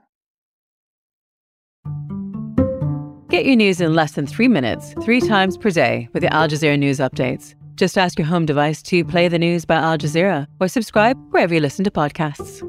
Get 3.27 3.45
your 3.45 3.57
news 3.57 3.81
in 3.81 3.93
less 3.93 4.13
than 4.13 4.27
three 4.27 4.47
minutes, 4.47 4.95
three 5.03 5.19
times 5.19 5.57
per 5.57 5.71
day 5.71 6.07
with 6.13 6.23
the 6.23 6.33
Al 6.33 6.47
Jazeera 6.47 6.79
News 6.79 6.99
Updates. 6.99 7.53
Just 7.75 7.97
ask 7.97 8.17
your 8.17 8.25
home 8.25 8.45
device 8.45 8.81
to 8.83 9.03
play 9.03 9.27
the 9.27 9.37
news 9.37 9.65
by 9.65 9.75
Al 9.75 9.97
Jazeera 9.97 10.47
or 10.61 10.69
subscribe 10.69 11.17
wherever 11.31 11.53
you 11.53 11.59
listen 11.59 11.83
to 11.83 11.91
podcasts. 11.91 12.63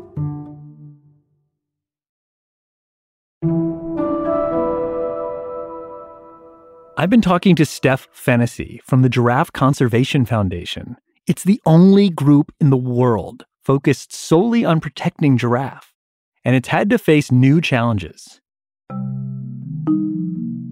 I've 7.01 7.09
been 7.09 7.23
talking 7.23 7.57
to 7.57 7.65
Steph 7.65 8.09
Fennessy 8.13 8.83
from 8.85 9.01
the 9.01 9.09
Giraffe 9.09 9.55
Conservation 9.55 10.27
Foundation. 10.27 10.99
It's 11.27 11.45
the 11.45 11.59
only 11.65 12.11
group 12.11 12.53
in 12.61 12.69
the 12.69 12.77
world 12.77 13.47
focused 13.65 14.13
solely 14.13 14.67
on 14.67 14.81
protecting 14.81 15.39
giraffe, 15.39 15.95
and 16.45 16.55
it's 16.55 16.69
had 16.69 16.91
to 16.91 16.99
face 16.99 17.33
new 17.33 17.63
challenges. 17.63 18.43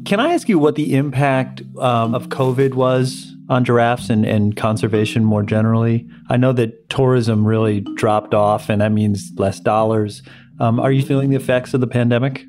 Can 0.05 0.21
I 0.21 0.35
ask 0.35 0.51
you 0.51 0.59
what 0.59 0.75
the 0.75 0.97
impact 0.97 1.63
um, 1.79 2.15
of 2.15 2.29
COVID 2.29 2.75
was 2.75 3.35
on 3.49 3.65
giraffes 3.65 4.11
and, 4.11 4.27
and 4.27 4.55
conservation 4.55 5.25
more 5.25 5.43
generally? 5.43 6.07
I 6.29 6.37
know 6.37 6.53
that 6.53 6.91
tourism 6.91 7.47
really 7.49 7.81
dropped 7.95 8.35
off, 8.35 8.69
and 8.69 8.83
that 8.83 8.93
means 8.93 9.33
less 9.39 9.61
dollars. 9.61 10.23
Um, 10.61 10.79
are 10.79 10.93
you 10.93 11.03
feeling 11.03 11.31
the 11.31 11.37
effects 11.37 11.73
of 11.73 11.81
the 11.81 11.87
pandemic? 11.87 12.45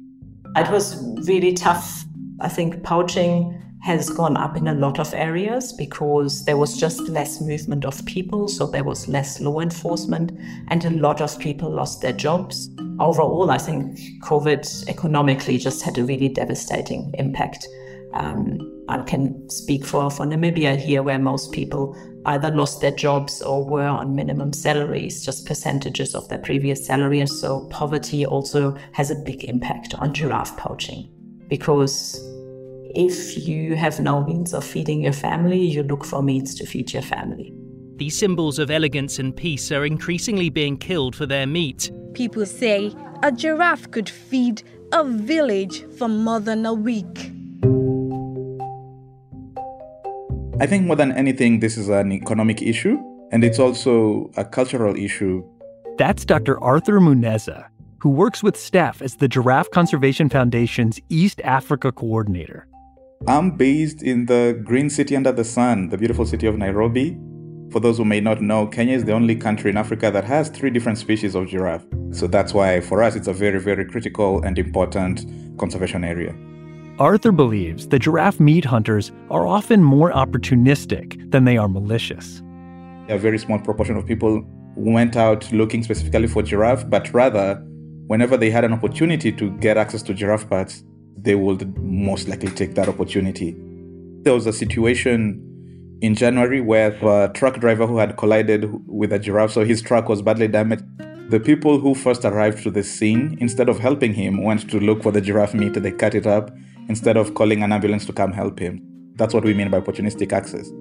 It 0.58 0.70
was 0.70 1.02
really 1.30 1.54
tough. 1.54 2.04
I 2.42 2.50
think 2.50 2.84
poaching 2.84 3.56
has 3.82 4.10
gone 4.10 4.36
up 4.36 4.58
in 4.58 4.68
a 4.68 4.74
lot 4.74 5.00
of 5.00 5.14
areas 5.14 5.72
because 5.74 6.44
there 6.46 6.58
was 6.58 6.78
just 6.78 7.00
less 7.08 7.40
movement 7.40 7.86
of 7.86 8.06
people, 8.06 8.48
so 8.48 8.68
there 8.68 8.84
was 8.84 9.08
less 9.08 9.40
law 9.40 9.60
enforcement, 9.60 10.38
and 10.68 10.84
a 10.84 10.90
lot 10.90 11.22
of 11.22 11.40
people 11.40 11.72
lost 11.72 12.02
their 12.02 12.14
jobs. 12.14 12.70
Overall, 13.00 13.50
I 13.50 13.58
think 13.58 13.98
COVID 14.24 14.90
economically 14.90 15.58
just 15.58 15.82
had 15.82 15.98
a 15.98 16.04
really 16.04 16.28
devastating 16.28 17.14
impact. 17.18 17.68
Um, 18.14 18.60
I 18.90 19.02
can 19.04 19.50
speak 19.50 19.86
for, 19.86 20.10
for 20.10 20.26
Namibia 20.26 20.76
here, 20.76 21.04
where 21.04 21.20
most 21.20 21.52
people 21.52 21.96
either 22.26 22.52
lost 22.52 22.82
their 22.82 22.92
jobs 22.92 23.42
or 23.42 23.64
were 23.64 23.88
on 23.88 24.16
minimum 24.16 24.52
salaries, 24.52 25.24
just 25.24 25.46
percentages 25.46 26.16
of 26.16 26.28
their 26.28 26.40
previous 26.40 26.86
salary. 26.86 27.22
And 27.22 27.30
so 27.30 27.68
poverty 27.70 28.26
also 28.26 28.76
has 28.92 29.10
a 29.10 29.16
big 29.16 29.46
impact 29.46 29.94
on 29.96 30.14
giraffe 30.14 30.58
poaching 30.58 31.10
because 31.48 32.20
if 32.96 33.48
you 33.48 33.75
have 33.75 34.00
no 34.00 34.24
means 34.24 34.53
of 34.53 34.63
feeding 34.63 35.01
your 35.01 35.13
family, 35.13 35.62
you 35.62 35.84
look 35.84 36.03
for 36.03 36.24
means 36.24 36.55
to 36.55 36.65
feed 36.65 36.91
your 36.91 37.03
family. 37.03 37.53
These 37.98 38.17
symbols 38.17 38.58
of 38.58 38.72
elegance 38.72 39.19
and 39.19 39.36
peace 39.36 39.72
are 39.72 39.86
increasingly 39.86 40.50
being 40.50 40.77
killed 40.77 41.15
for 41.15 41.25
their 41.25 41.46
meat. 41.46 41.91
People 42.13 42.46
say 42.46 42.91
a 43.22 43.31
giraffe 43.31 43.91
could 43.91 44.10
feed 44.10 44.63
a 44.91 45.03
village 45.03 45.84
for 45.98 46.08
more 46.08 46.39
than 46.39 46.65
a 46.65 46.74
week. 46.74 47.31
I 50.62 50.65
think 50.65 50.86
more 50.86 50.96
than 50.96 51.12
anything, 51.12 51.60
this 51.60 51.77
is 51.77 51.89
an 51.89 52.12
economic 52.12 52.62
issue, 52.62 52.98
and 53.31 53.43
it's 53.43 53.60
also 53.60 54.31
a 54.36 54.43
cultural 54.43 54.96
issue. 54.96 55.43
That's 55.98 56.25
Dr. 56.25 56.60
Arthur 56.62 57.00
Muneza, 57.00 57.67
who 58.00 58.10
works 58.10 58.41
with 58.41 58.58
Steph 58.58 59.01
as 59.01 59.17
the 59.17 59.27
Giraffe 59.27 59.69
Conservation 59.72 60.27
Foundation's 60.29 61.00
East 61.10 61.39
Africa 61.43 61.91
coordinator. 61.91 62.65
I'm 63.28 63.52
based 63.52 64.02
in 64.02 64.28
the 64.28 64.60
green 64.64 64.90
city 64.90 65.14
under 65.14 65.34
the 65.34 65.44
sun, 65.44 65.90
the 65.90 65.98
beautiful 65.98 66.26
city 66.26 66.48
of 66.48 66.58
Nairobi. 66.58 67.18
For 67.70 67.82
those 67.82 67.98
who 67.98 68.06
may 68.06 68.22
not 68.22 68.42
know, 68.42 68.66
Kenya 68.66 68.96
is 68.96 69.04
the 69.04 69.12
only 69.12 69.36
country 69.36 69.70
in 69.70 69.78
Africa 69.78 70.10
that 70.10 70.24
has 70.24 70.48
three 70.48 70.70
different 70.70 70.98
species 70.98 71.36
of 71.36 71.48
giraffe. 71.48 71.86
So 72.12 72.28
that's 72.28 72.54
why 72.54 72.80
for 72.80 73.04
us 73.04 73.16
it's 73.16 73.28
a 73.28 73.34
very, 73.34 73.60
very 73.60 73.84
critical 73.84 74.42
and 74.44 74.58
important 74.58 75.26
conservation 75.60 76.06
area. 76.06 76.34
Arthur 76.98 77.34
believes 77.34 77.88
that 77.90 78.00
giraffe 78.00 78.40
meat 78.40 78.64
hunters 78.64 79.12
are 79.30 79.46
often 79.46 79.84
more 79.84 80.12
opportunistic 80.14 81.30
than 81.30 81.44
they 81.44 81.58
are 81.58 81.68
malicious. 81.68 82.42
A 83.10 83.18
very 83.18 83.38
small 83.38 83.60
proportion 83.60 83.98
of 83.98 84.06
people 84.06 84.44
went 84.76 85.18
out 85.18 85.52
looking 85.52 85.84
specifically 85.84 86.28
for 86.28 86.42
giraffe, 86.42 86.90
but 86.90 87.14
rather, 87.14 87.62
whenever 88.08 88.38
they 88.38 88.50
had 88.50 88.64
an 88.64 88.72
opportunity 88.72 89.30
to 89.34 89.52
get 89.58 89.76
access 89.76 90.02
to 90.04 90.14
giraffe 90.14 90.50
parts, 90.50 90.84
they 91.24 91.36
would 91.36 91.78
most 91.78 92.28
likely 92.28 92.50
take 92.50 92.76
that 92.76 92.88
opportunity. 92.88 93.56
There 94.24 94.34
was 94.34 94.46
a 94.46 94.54
situation 94.54 95.46
in 96.02 96.16
January 96.16 96.62
where 96.62 96.92
a 97.02 97.32
truck 97.34 97.60
driver 97.60 97.86
who 97.86 97.98
had 97.98 98.18
collided 98.18 98.70
with 98.88 99.12
a 99.12 99.20
giraffe, 99.20 99.52
so 99.52 99.64
his 99.66 99.82
truck 99.82 100.08
was 100.08 100.22
badly 100.22 100.48
damaged. 100.48 100.84
The 101.30 101.40
people 101.40 101.80
who 101.80 101.94
first 101.94 102.26
arrived 102.26 102.64
to 102.64 102.72
the 102.72 102.84
scene, 102.84 103.38
instead 103.40 103.70
of 103.70 103.80
helping 103.80 104.14
him, 104.14 104.44
went 104.44 104.70
to 104.72 104.80
look 104.80 105.04
for 105.04 105.12
the 105.12 105.22
giraffe 105.22 105.54
meat. 105.54 105.74
They 105.74 105.92
cut 105.92 106.16
it 106.16 106.26
up 106.26 106.52
instead 106.88 107.18
of 107.18 107.36
calling 107.36 107.62
an 107.62 107.72
ambulance 107.72 108.06
to 108.08 108.14
come 108.14 108.32
help 108.32 108.60
him. 108.60 108.82
That's 109.16 109.34
what 109.34 109.44
we 109.44 109.54
mean 109.54 109.70
by 109.70 109.80
opportunistic 109.80 110.34
access. 110.34 110.72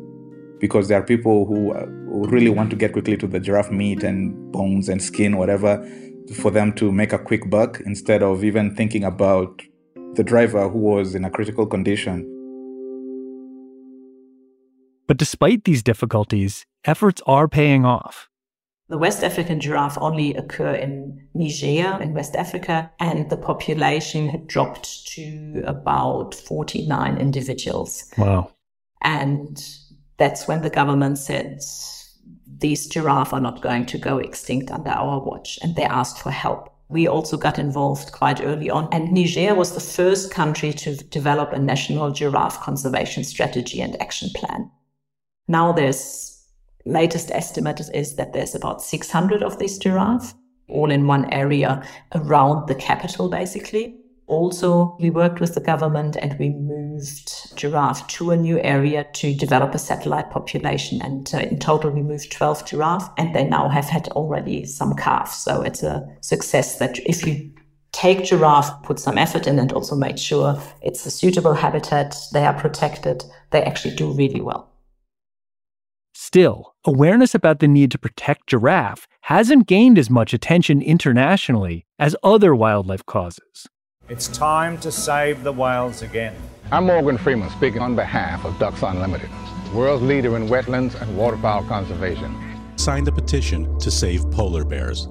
Because 0.58 0.88
there 0.88 0.98
are 0.98 1.04
people 1.04 1.44
who, 1.44 1.72
who 1.74 2.28
really 2.28 2.50
want 2.50 2.70
to 2.70 2.76
get 2.76 2.92
quickly 2.92 3.16
to 3.18 3.26
the 3.26 3.40
giraffe 3.40 3.70
meat 3.70 4.02
and 4.02 4.52
bones 4.52 4.88
and 4.88 5.02
skin, 5.02 5.36
whatever, 5.36 5.86
for 6.36 6.50
them 6.50 6.72
to 6.74 6.90
make 6.92 7.12
a 7.12 7.18
quick 7.18 7.50
buck 7.50 7.80
instead 7.84 8.22
of 8.22 8.42
even 8.44 8.74
thinking 8.74 9.04
about 9.04 9.62
the 10.14 10.24
driver 10.24 10.68
who 10.68 10.78
was 10.78 11.14
in 11.14 11.24
a 11.24 11.30
critical 11.30 11.66
condition. 11.66 12.26
But 15.06 15.16
despite 15.16 15.64
these 15.64 15.82
difficulties, 15.82 16.66
efforts 16.84 17.22
are 17.26 17.48
paying 17.48 17.84
off. 17.84 18.28
The 18.88 18.98
West 18.98 19.22
African 19.22 19.60
giraffe 19.60 19.98
only 20.00 20.34
occur 20.34 20.74
in 20.74 21.28
Niger 21.34 21.98
in 22.00 22.14
West 22.14 22.34
Africa, 22.34 22.90
and 22.98 23.28
the 23.28 23.36
population 23.36 24.28
had 24.28 24.46
dropped 24.46 25.06
to 25.08 25.62
about 25.66 26.34
49 26.34 27.18
individuals. 27.18 28.10
Wow. 28.16 28.50
And 29.02 29.62
that's 30.16 30.48
when 30.48 30.62
the 30.62 30.70
government 30.70 31.18
said 31.18 31.60
these 32.46 32.86
giraffe 32.88 33.32
are 33.32 33.40
not 33.40 33.62
going 33.62 33.86
to 33.86 33.98
go 33.98 34.18
extinct 34.18 34.70
under 34.70 34.90
our 34.90 35.22
watch, 35.22 35.58
and 35.62 35.76
they 35.76 35.84
asked 35.84 36.18
for 36.18 36.30
help 36.30 36.74
we 36.88 37.06
also 37.06 37.36
got 37.36 37.58
involved 37.58 38.12
quite 38.12 38.40
early 38.42 38.70
on. 38.70 38.88
And 38.92 39.12
Niger 39.12 39.54
was 39.54 39.74
the 39.74 39.80
first 39.80 40.30
country 40.30 40.72
to 40.72 40.96
develop 40.96 41.52
a 41.52 41.58
national 41.58 42.10
giraffe 42.12 42.60
conservation 42.60 43.24
strategy 43.24 43.80
and 43.80 44.00
action 44.00 44.30
plan. 44.34 44.70
Now 45.46 45.72
there's 45.72 46.34
latest 46.84 47.30
estimate 47.30 47.80
is 47.92 48.16
that 48.16 48.32
there's 48.32 48.54
about 48.54 48.82
600 48.82 49.42
of 49.42 49.58
these 49.58 49.78
giraffe 49.78 50.34
all 50.68 50.90
in 50.90 51.06
one 51.06 51.30
area 51.32 51.82
around 52.14 52.68
the 52.68 52.74
capital, 52.74 53.28
basically. 53.28 53.97
Also, 54.28 54.94
we 55.00 55.08
worked 55.08 55.40
with 55.40 55.54
the 55.54 55.60
government 55.60 56.14
and 56.20 56.38
we 56.38 56.50
moved 56.50 57.56
giraffe 57.56 58.06
to 58.08 58.30
a 58.30 58.36
new 58.36 58.60
area 58.60 59.06
to 59.14 59.34
develop 59.34 59.74
a 59.74 59.78
satellite 59.78 60.30
population. 60.30 61.00
And 61.00 61.30
uh, 61.34 61.38
in 61.38 61.58
total, 61.58 61.90
we 61.90 62.02
moved 62.02 62.30
12 62.30 62.66
giraffe, 62.66 63.10
and 63.16 63.34
they 63.34 63.44
now 63.44 63.68
have 63.70 63.86
had 63.86 64.08
already 64.08 64.66
some 64.66 64.94
calves. 64.94 65.34
So 65.34 65.62
it's 65.62 65.82
a 65.82 66.06
success 66.20 66.78
that 66.78 66.98
if 67.06 67.26
you 67.26 67.50
take 67.92 68.24
giraffe, 68.24 68.82
put 68.82 69.00
some 69.00 69.16
effort 69.16 69.46
in, 69.46 69.58
and 69.58 69.72
also 69.72 69.96
make 69.96 70.18
sure 70.18 70.60
it's 70.82 71.06
a 71.06 71.10
suitable 71.10 71.54
habitat, 71.54 72.14
they 72.34 72.44
are 72.44 72.52
protected, 72.52 73.24
they 73.50 73.62
actually 73.62 73.94
do 73.94 74.12
really 74.12 74.42
well. 74.42 74.70
Still, 76.12 76.74
awareness 76.84 77.34
about 77.34 77.60
the 77.60 77.68
need 77.68 77.90
to 77.92 77.98
protect 77.98 78.48
giraffe 78.48 79.06
hasn't 79.22 79.66
gained 79.66 79.98
as 79.98 80.10
much 80.10 80.34
attention 80.34 80.82
internationally 80.82 81.86
as 81.98 82.14
other 82.22 82.54
wildlife 82.54 83.06
causes. 83.06 83.68
It's 84.10 84.26
time 84.28 84.78
to 84.78 84.90
save 84.90 85.44
the 85.44 85.52
whales 85.52 86.00
again. 86.00 86.34
I'm 86.72 86.86
Morgan 86.86 87.18
Freeman 87.18 87.50
speaking 87.50 87.82
on 87.82 87.94
behalf 87.94 88.42
of 88.46 88.58
Ducks 88.58 88.82
Unlimited, 88.82 89.28
world's 89.74 90.02
leader 90.02 90.34
in 90.34 90.48
wetlands 90.48 90.98
and 90.98 91.14
waterfowl 91.14 91.64
conservation. 91.64 92.34
Sign 92.76 93.04
the 93.04 93.12
petition 93.12 93.78
to 93.80 93.90
save 93.90 94.22
polar 94.30 94.64
bears. 94.64 95.08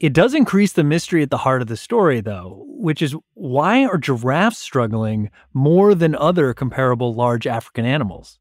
It 0.00 0.12
does 0.12 0.34
increase 0.34 0.72
the 0.72 0.82
mystery 0.82 1.22
at 1.22 1.30
the 1.30 1.36
heart 1.36 1.62
of 1.62 1.68
the 1.68 1.76
story, 1.76 2.20
though, 2.20 2.64
which 2.66 3.00
is 3.00 3.14
why 3.34 3.84
are 3.84 3.96
giraffes 3.96 4.58
struggling 4.58 5.30
more 5.54 5.94
than 5.94 6.16
other 6.16 6.52
comparable 6.54 7.14
large 7.14 7.46
African 7.46 7.84
animals? 7.84 8.40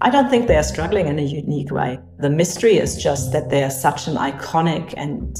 I 0.00 0.10
don't 0.10 0.28
think 0.28 0.48
they're 0.48 0.64
struggling 0.64 1.06
in 1.06 1.20
a 1.20 1.22
unique 1.22 1.70
way. 1.70 2.00
The 2.18 2.28
mystery 2.28 2.76
is 2.76 3.00
just 3.00 3.32
that 3.32 3.50
they're 3.50 3.70
such 3.70 4.08
an 4.08 4.16
iconic 4.16 4.94
and 4.96 5.36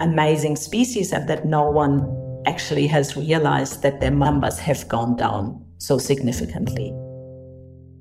amazing 0.00 0.56
species 0.56 1.12
and 1.12 1.28
that 1.28 1.44
no 1.44 1.70
one 1.70 2.06
actually 2.46 2.86
has 2.86 3.16
realized 3.16 3.82
that 3.82 4.00
their 4.00 4.10
numbers 4.10 4.58
have 4.58 4.86
gone 4.88 5.16
down 5.16 5.64
so 5.78 5.98
significantly. 5.98 6.92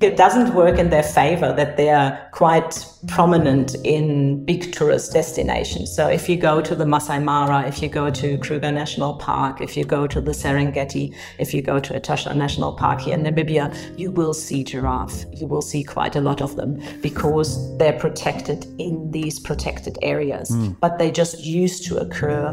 It 0.02 0.18
doesn't 0.18 0.54
work 0.54 0.78
in 0.78 0.90
their 0.90 1.04
favor 1.04 1.54
that 1.54 1.78
they 1.78 1.90
are 1.90 2.30
quite 2.32 2.86
prominent 3.08 3.76
in 3.86 4.44
big 4.44 4.74
tourist 4.74 5.14
destinations. 5.14 5.96
So 5.96 6.08
if 6.08 6.28
you 6.28 6.36
go 6.36 6.62
to 6.62 6.76
the 6.76 6.86
Masai 6.86 7.20
Mara, 7.20 7.66
if 7.66 7.82
you 7.82 7.88
go 7.88 8.10
to 8.10 8.38
Kruger 8.40 8.72
National 8.72 9.14
Park, 9.16 9.62
if 9.62 9.78
you 9.78 9.86
go 9.86 10.06
to 10.06 10.20
the 10.20 10.32
Serengeti, 10.32 11.16
if 11.40 11.54
you 11.54 11.62
go 11.62 11.80
to 11.80 11.94
Etosha 11.98 12.36
National 12.36 12.74
Park 12.74 13.02
here 13.02 13.14
in 13.14 13.24
Namibia, 13.24 13.74
you 13.98 14.12
will 14.12 14.34
see 14.34 14.66
giraffe. 14.66 15.24
You 15.32 15.48
will 15.48 15.62
see 15.62 15.84
quite 15.84 16.18
a 16.18 16.22
lot 16.22 16.42
of 16.42 16.58
them 16.58 16.82
because 17.02 17.78
they're 17.78 17.98
protected 17.98 18.66
in 18.78 19.12
these 19.12 19.40
protected 19.40 19.98
areas. 20.02 20.50
Mm. 20.52 20.78
But 20.82 20.98
they 21.00 21.10
just 21.10 21.40
used 21.44 21.86
to 21.88 21.98
occur 21.98 22.50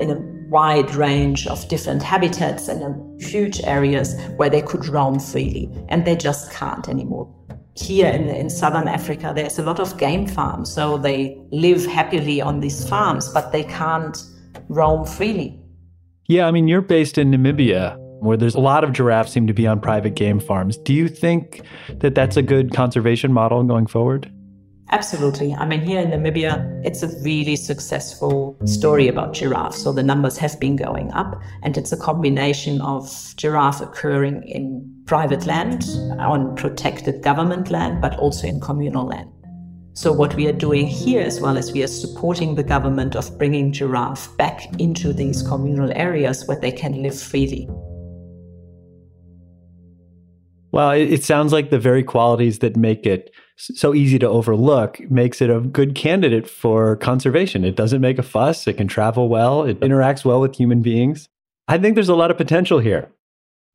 in 0.00 0.10
a 0.10 0.39
wide 0.50 0.92
range 0.96 1.46
of 1.46 1.66
different 1.68 2.02
habitats 2.02 2.66
and 2.66 3.22
huge 3.22 3.60
areas 3.62 4.20
where 4.36 4.50
they 4.50 4.60
could 4.60 4.86
roam 4.86 5.20
freely, 5.20 5.70
and 5.88 6.04
they 6.04 6.16
just 6.16 6.52
can't 6.52 6.88
anymore. 6.88 7.32
Here 7.76 8.08
in, 8.08 8.28
in 8.28 8.50
southern 8.50 8.88
Africa, 8.88 9.32
there's 9.34 9.58
a 9.58 9.62
lot 9.62 9.78
of 9.78 9.96
game 9.96 10.26
farms, 10.26 10.70
so 10.70 10.98
they 10.98 11.40
live 11.52 11.86
happily 11.86 12.42
on 12.42 12.60
these 12.60 12.86
farms, 12.88 13.28
but 13.28 13.52
they 13.52 13.62
can't 13.62 14.18
roam 14.68 15.06
freely. 15.06 15.56
Yeah, 16.26 16.46
I 16.46 16.50
mean, 16.50 16.66
you're 16.66 16.82
based 16.82 17.16
in 17.16 17.30
Namibia, 17.30 17.96
where 18.20 18.36
there's 18.36 18.56
a 18.56 18.60
lot 18.60 18.82
of 18.82 18.92
giraffes 18.92 19.32
seem 19.32 19.46
to 19.46 19.54
be 19.54 19.68
on 19.68 19.80
private 19.80 20.14
game 20.14 20.40
farms. 20.40 20.76
Do 20.78 20.92
you 20.92 21.08
think 21.08 21.62
that 22.00 22.16
that's 22.16 22.36
a 22.36 22.42
good 22.42 22.72
conservation 22.72 23.32
model 23.32 23.62
going 23.62 23.86
forward? 23.86 24.30
Absolutely. 24.92 25.54
I 25.54 25.66
mean, 25.66 25.82
here 25.82 26.00
in 26.00 26.10
Namibia, 26.10 26.84
it's 26.84 27.04
a 27.04 27.08
really 27.22 27.54
successful 27.54 28.58
story 28.64 29.06
about 29.06 29.34
giraffes. 29.34 29.80
So 29.80 29.92
the 29.92 30.02
numbers 30.02 30.36
have 30.38 30.58
been 30.58 30.74
going 30.74 31.12
up, 31.12 31.40
and 31.62 31.78
it's 31.78 31.92
a 31.92 31.96
combination 31.96 32.80
of 32.80 33.08
giraffe 33.36 33.80
occurring 33.80 34.42
in 34.48 34.92
private 35.06 35.46
land, 35.46 35.84
on 36.18 36.56
protected 36.56 37.22
government 37.22 37.70
land, 37.70 38.00
but 38.00 38.18
also 38.18 38.48
in 38.48 38.60
communal 38.60 39.06
land. 39.06 39.30
So 39.92 40.12
what 40.12 40.34
we 40.34 40.48
are 40.48 40.52
doing 40.52 40.86
here, 40.86 41.20
as 41.20 41.40
well 41.40 41.56
as 41.56 41.72
we 41.72 41.84
are 41.84 41.88
supporting 41.88 42.56
the 42.56 42.64
government 42.64 43.14
of 43.14 43.38
bringing 43.38 43.72
giraffe 43.72 44.36
back 44.36 44.62
into 44.80 45.12
these 45.12 45.42
communal 45.42 45.92
areas 45.92 46.48
where 46.48 46.58
they 46.58 46.72
can 46.72 47.02
live 47.02 47.20
freely. 47.20 47.68
Well, 50.72 50.92
it, 50.92 51.24
sounds 51.24 51.52
like 51.52 51.70
the 51.70 51.80
very 51.80 52.04
qualities 52.04 52.60
that 52.60 52.76
make 52.76 53.04
it 53.04 53.30
so 53.60 53.94
easy 53.94 54.18
to 54.18 54.28
overlook 54.28 55.00
makes 55.10 55.40
it 55.40 55.50
a 55.50 55.60
good 55.60 55.94
candidate 55.94 56.48
for 56.48 56.96
conservation. 56.96 57.64
It 57.64 57.76
doesn't 57.76 58.00
make 58.00 58.18
a 58.18 58.22
fuss, 58.22 58.66
it 58.66 58.76
can 58.76 58.88
travel 58.88 59.28
well, 59.28 59.64
it 59.64 59.80
interacts 59.80 60.24
well 60.24 60.40
with 60.40 60.56
human 60.56 60.82
beings. 60.82 61.28
I 61.68 61.78
think 61.78 61.94
there's 61.94 62.08
a 62.08 62.14
lot 62.14 62.30
of 62.30 62.36
potential 62.36 62.78
here. 62.78 63.10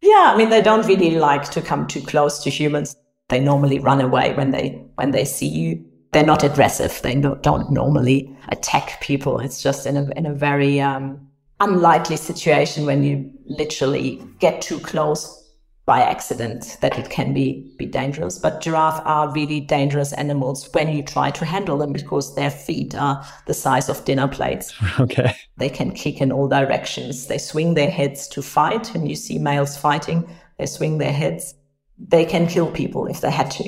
Yeah, 0.02 0.32
I 0.34 0.38
mean 0.38 0.50
they 0.50 0.62
don't 0.62 0.86
really 0.86 1.12
like 1.12 1.50
to 1.52 1.62
come 1.62 1.88
too 1.88 2.02
close 2.02 2.44
to 2.44 2.50
humans. 2.50 2.96
They 3.30 3.40
normally 3.40 3.80
run 3.80 4.02
away 4.02 4.34
when 4.34 4.52
they 4.52 4.82
when 4.96 5.12
they 5.12 5.26
see 5.26 5.48
you. 5.48 5.84
They're 6.12 6.26
not 6.26 6.44
aggressive. 6.44 7.02
They 7.02 7.16
don't 7.16 7.72
normally 7.72 8.38
attack 8.50 9.02
people. 9.02 9.40
It's 9.40 9.62
just 9.62 9.86
in 9.86 9.98
a 9.98 10.10
in 10.16 10.26
a 10.26 10.34
very 10.34 10.80
um, 10.80 11.28
unlikely 11.60 12.18
situation 12.18 12.86
when 12.86 13.04
you 13.04 13.32
literally 13.46 14.22
get 14.40 14.62
too 14.62 14.80
close 14.80 15.45
by 15.86 16.02
accident 16.02 16.78
that 16.82 16.98
it 16.98 17.12
can 17.12 17.32
be, 17.32 17.72
be 17.78 17.86
dangerous. 17.86 18.40
But 18.40 18.60
giraffes 18.60 19.02
are 19.06 19.32
really 19.32 19.60
dangerous 19.60 20.14
animals 20.14 20.68
when 20.74 20.90
you 20.90 21.04
try 21.04 21.30
to 21.32 21.46
handle 21.46 21.78
them 21.78 21.94
because 21.94 22.34
their 22.34 22.50
feet 22.50 22.96
are 22.96 23.24
the 23.46 23.54
size 23.54 23.88
of 23.88 24.04
dinner 24.06 24.28
plates. 24.28 24.74
Okay. 25.00 25.36
They 25.58 25.70
can 25.70 25.92
kick 25.92 26.22
in 26.22 26.32
all 26.32 26.48
directions. 26.48 27.28
They 27.28 27.38
swing 27.38 27.74
their 27.74 27.92
heads 27.92 28.28
to 28.30 28.42
fight. 28.42 28.96
and 28.96 29.08
you 29.10 29.16
see 29.16 29.38
males 29.38 29.78
fighting, 29.78 30.28
they 30.58 30.66
swing 30.66 30.98
their 30.98 31.12
heads. 31.12 31.54
They 31.98 32.26
can 32.26 32.48
kill 32.48 32.72
people 32.72 33.06
if 33.08 33.22
they 33.22 33.30
had 33.30 33.52
to. 33.52 33.64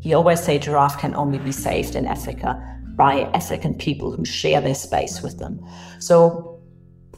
He 0.00 0.12
always 0.12 0.40
say 0.40 0.58
giraffe 0.58 0.98
can 0.98 1.14
only 1.14 1.38
be 1.38 1.52
saved 1.52 1.94
in 1.94 2.06
Africa 2.06 2.60
by 2.96 3.22
African 3.34 3.74
people 3.74 4.12
who 4.12 4.24
share 4.24 4.60
their 4.60 4.74
space 4.74 5.22
with 5.22 5.38
them. 5.38 5.64
So 5.98 6.53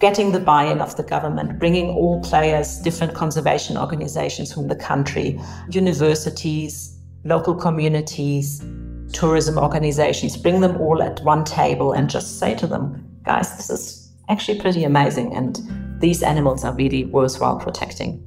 getting 0.00 0.32
the 0.32 0.40
buy-in 0.40 0.80
of 0.80 0.96
the 0.96 1.02
government, 1.02 1.59
bringing 1.59 1.88
all 1.88 2.20
players, 2.22 2.78
different 2.78 3.14
conservation 3.14 3.76
organizations 3.76 4.52
from 4.52 4.68
the 4.68 4.76
country, 4.76 5.40
universities, 5.70 6.98
local 7.24 7.54
communities, 7.54 8.64
tourism 9.12 9.59
organizations, 9.59 10.37
bring 10.37 10.61
them 10.61 10.76
all 10.80 11.02
at 11.02 11.20
one 11.24 11.44
table 11.44 11.92
and 11.92 12.11
just 12.11 12.38
say 12.38 12.54
to 12.54 12.66
them, 12.66 13.04
guys, 13.24 13.56
this 13.56 13.70
is 13.70 14.12
actually 14.28 14.61
pretty 14.61 14.85
amazing 14.85 15.35
and 15.35 15.61
these 16.00 16.22
animals 16.22 16.64
are 16.64 16.74
really 16.74 17.04
worthwhile 17.04 17.59
protecting. 17.59 18.22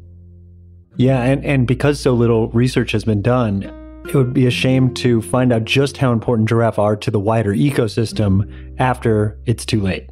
Yeah, 0.98 1.22
and, 1.22 1.46
and 1.46 1.68
because 1.68 2.00
so 2.00 2.14
little 2.14 2.50
research 2.50 2.92
has 2.92 3.06
been 3.06 3.22
done, 3.22 3.64
it 4.08 4.16
would 4.16 4.34
be 4.34 4.48
a 4.48 4.52
shame 4.52 4.94
to 4.96 5.22
find 5.22 5.54
out 5.54 5.66
just 5.66 5.98
how 5.98 6.12
important 6.12 6.50
giraffe 6.50 6.80
are 6.80 6.96
to 6.96 7.12
the 7.12 7.20
wider 7.20 7.54
ecosystem 7.54 8.76
after 8.80 9.40
it's 9.46 9.66
too 9.66 9.80
late. 9.80 10.10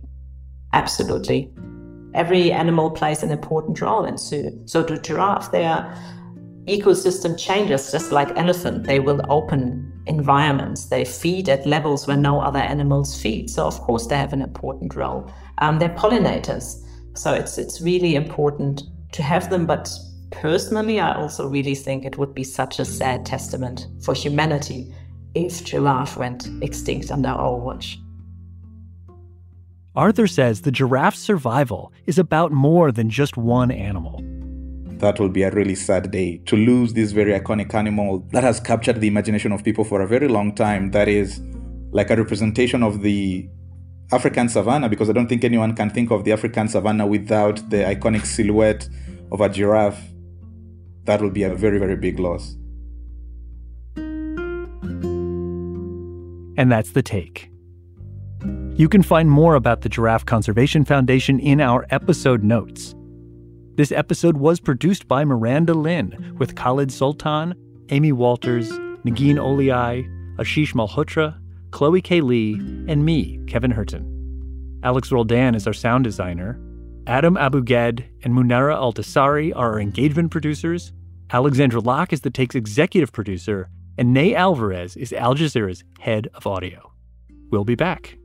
Absolutely. 0.77 1.51
Every 2.13 2.51
animal 2.51 2.91
plays 2.91 3.23
an 3.23 3.31
important 3.31 3.81
role, 3.81 4.05
and 4.05 4.19
so, 4.19 4.51
so 4.65 4.83
do 4.83 4.99
giraffe. 4.99 5.51
Their 5.51 5.75
ecosystem 6.67 7.35
changes 7.35 7.91
just 7.91 8.11
like 8.11 8.29
elephant. 8.37 8.85
They 8.85 8.99
will 8.99 9.21
open 9.27 9.91
environments. 10.05 10.85
They 10.85 11.03
feed 11.03 11.49
at 11.49 11.65
levels 11.65 12.05
where 12.05 12.15
no 12.15 12.39
other 12.41 12.59
animals 12.59 13.19
feed. 13.19 13.49
So 13.49 13.65
of 13.65 13.79
course 13.79 14.05
they 14.05 14.17
have 14.17 14.33
an 14.33 14.41
important 14.43 14.95
role. 14.95 15.31
Um, 15.57 15.79
they're 15.79 15.97
pollinators. 15.97 16.85
So 17.15 17.33
it's 17.33 17.57
it's 17.57 17.81
really 17.81 18.13
important 18.13 18.83
to 19.13 19.23
have 19.23 19.49
them. 19.49 19.65
But 19.65 19.89
personally, 20.29 20.99
I 20.99 21.15
also 21.15 21.49
really 21.49 21.75
think 21.75 22.05
it 22.05 22.19
would 22.19 22.35
be 22.35 22.43
such 22.43 22.77
a 22.79 22.85
sad 22.85 23.25
testament 23.25 23.87
for 24.03 24.13
humanity 24.13 24.93
if 25.33 25.65
giraffe 25.65 26.17
went 26.17 26.47
extinct 26.61 27.11
under 27.11 27.29
our 27.29 27.55
watch. 27.55 27.97
Arthur 29.97 30.27
says 30.27 30.61
the 30.61 30.71
giraffe's 30.71 31.17
survival 31.17 31.91
is 32.05 32.19
about 32.19 32.51
more 32.51 32.91
than 32.91 33.09
just 33.09 33.35
one 33.35 33.71
animal. 33.71 34.21
That 34.99 35.19
will 35.19 35.29
be 35.29 35.41
a 35.41 35.49
really 35.49 35.73
sad 35.73 36.11
day 36.11 36.37
to 36.45 36.55
lose 36.55 36.93
this 36.93 37.13
very 37.13 37.31
iconic 37.31 37.73
animal 37.73 38.19
that 38.31 38.43
has 38.43 38.59
captured 38.59 39.01
the 39.01 39.07
imagination 39.07 39.51
of 39.51 39.63
people 39.63 39.83
for 39.83 40.01
a 40.01 40.07
very 40.07 40.27
long 40.27 40.53
time. 40.53 40.91
That 40.91 41.07
is 41.07 41.41
like 41.89 42.11
a 42.11 42.15
representation 42.15 42.83
of 42.83 43.01
the 43.01 43.49
African 44.11 44.49
savannah, 44.49 44.87
because 44.87 45.09
I 45.09 45.13
don't 45.13 45.27
think 45.27 45.43
anyone 45.43 45.75
can 45.75 45.89
think 45.89 46.11
of 46.11 46.25
the 46.25 46.31
African 46.31 46.67
savannah 46.67 47.07
without 47.07 47.67
the 47.71 47.77
iconic 47.77 48.23
silhouette 48.23 48.87
of 49.31 49.41
a 49.41 49.49
giraffe. 49.49 49.99
That 51.05 51.23
will 51.23 51.31
be 51.31 51.41
a 51.41 51.55
very, 51.55 51.79
very 51.79 51.95
big 51.95 52.19
loss. 52.19 52.55
And 56.55 56.71
that's 56.71 56.91
the 56.91 57.01
take. 57.01 57.49
You 58.77 58.87
can 58.87 59.01
find 59.01 59.31
more 59.31 59.55
about 59.55 59.81
the 59.81 59.89
Giraffe 59.89 60.27
Conservation 60.27 60.85
Foundation 60.85 61.39
in 61.39 61.59
our 61.59 61.87
episode 61.89 62.43
notes. 62.43 62.93
This 63.73 63.91
episode 63.91 64.37
was 64.37 64.59
produced 64.59 65.07
by 65.07 65.25
Miranda 65.25 65.73
Lin 65.73 66.35
with 66.37 66.55
Khaled 66.55 66.89
Soltan, 66.89 67.55
Amy 67.89 68.11
Walters, 68.11 68.69
Negin 69.03 69.37
Owliaei, 69.37 70.07
Ashish 70.35 70.75
Malhotra, 70.75 71.39
Chloe 71.71 72.03
K. 72.03 72.21
Lee, 72.21 72.53
and 72.87 73.03
me, 73.03 73.39
Kevin 73.47 73.73
Hirten. 73.73 74.05
Alex 74.83 75.11
Roldan 75.11 75.55
is 75.55 75.65
our 75.65 75.73
sound 75.73 76.03
designer. 76.03 76.59
Adam 77.07 77.35
Abou-Gad 77.35 78.05
and 78.21 78.35
Munera 78.35 78.75
Altasari 78.75 79.51
are 79.55 79.71
our 79.71 79.79
engagement 79.79 80.29
producers. 80.29 80.93
Alexandra 81.31 81.79
Locke 81.79 82.13
is 82.13 82.21
the 82.21 82.29
Take's 82.29 82.53
executive 82.53 83.11
producer. 83.11 83.71
And 83.97 84.13
Ney 84.13 84.35
Alvarez 84.35 84.95
is 84.95 85.13
Al 85.13 85.33
Jazeera's 85.33 85.83
head 85.99 86.27
of 86.35 86.45
audio. 86.45 86.91
We'll 87.49 87.65
be 87.65 87.73
back. 87.73 88.19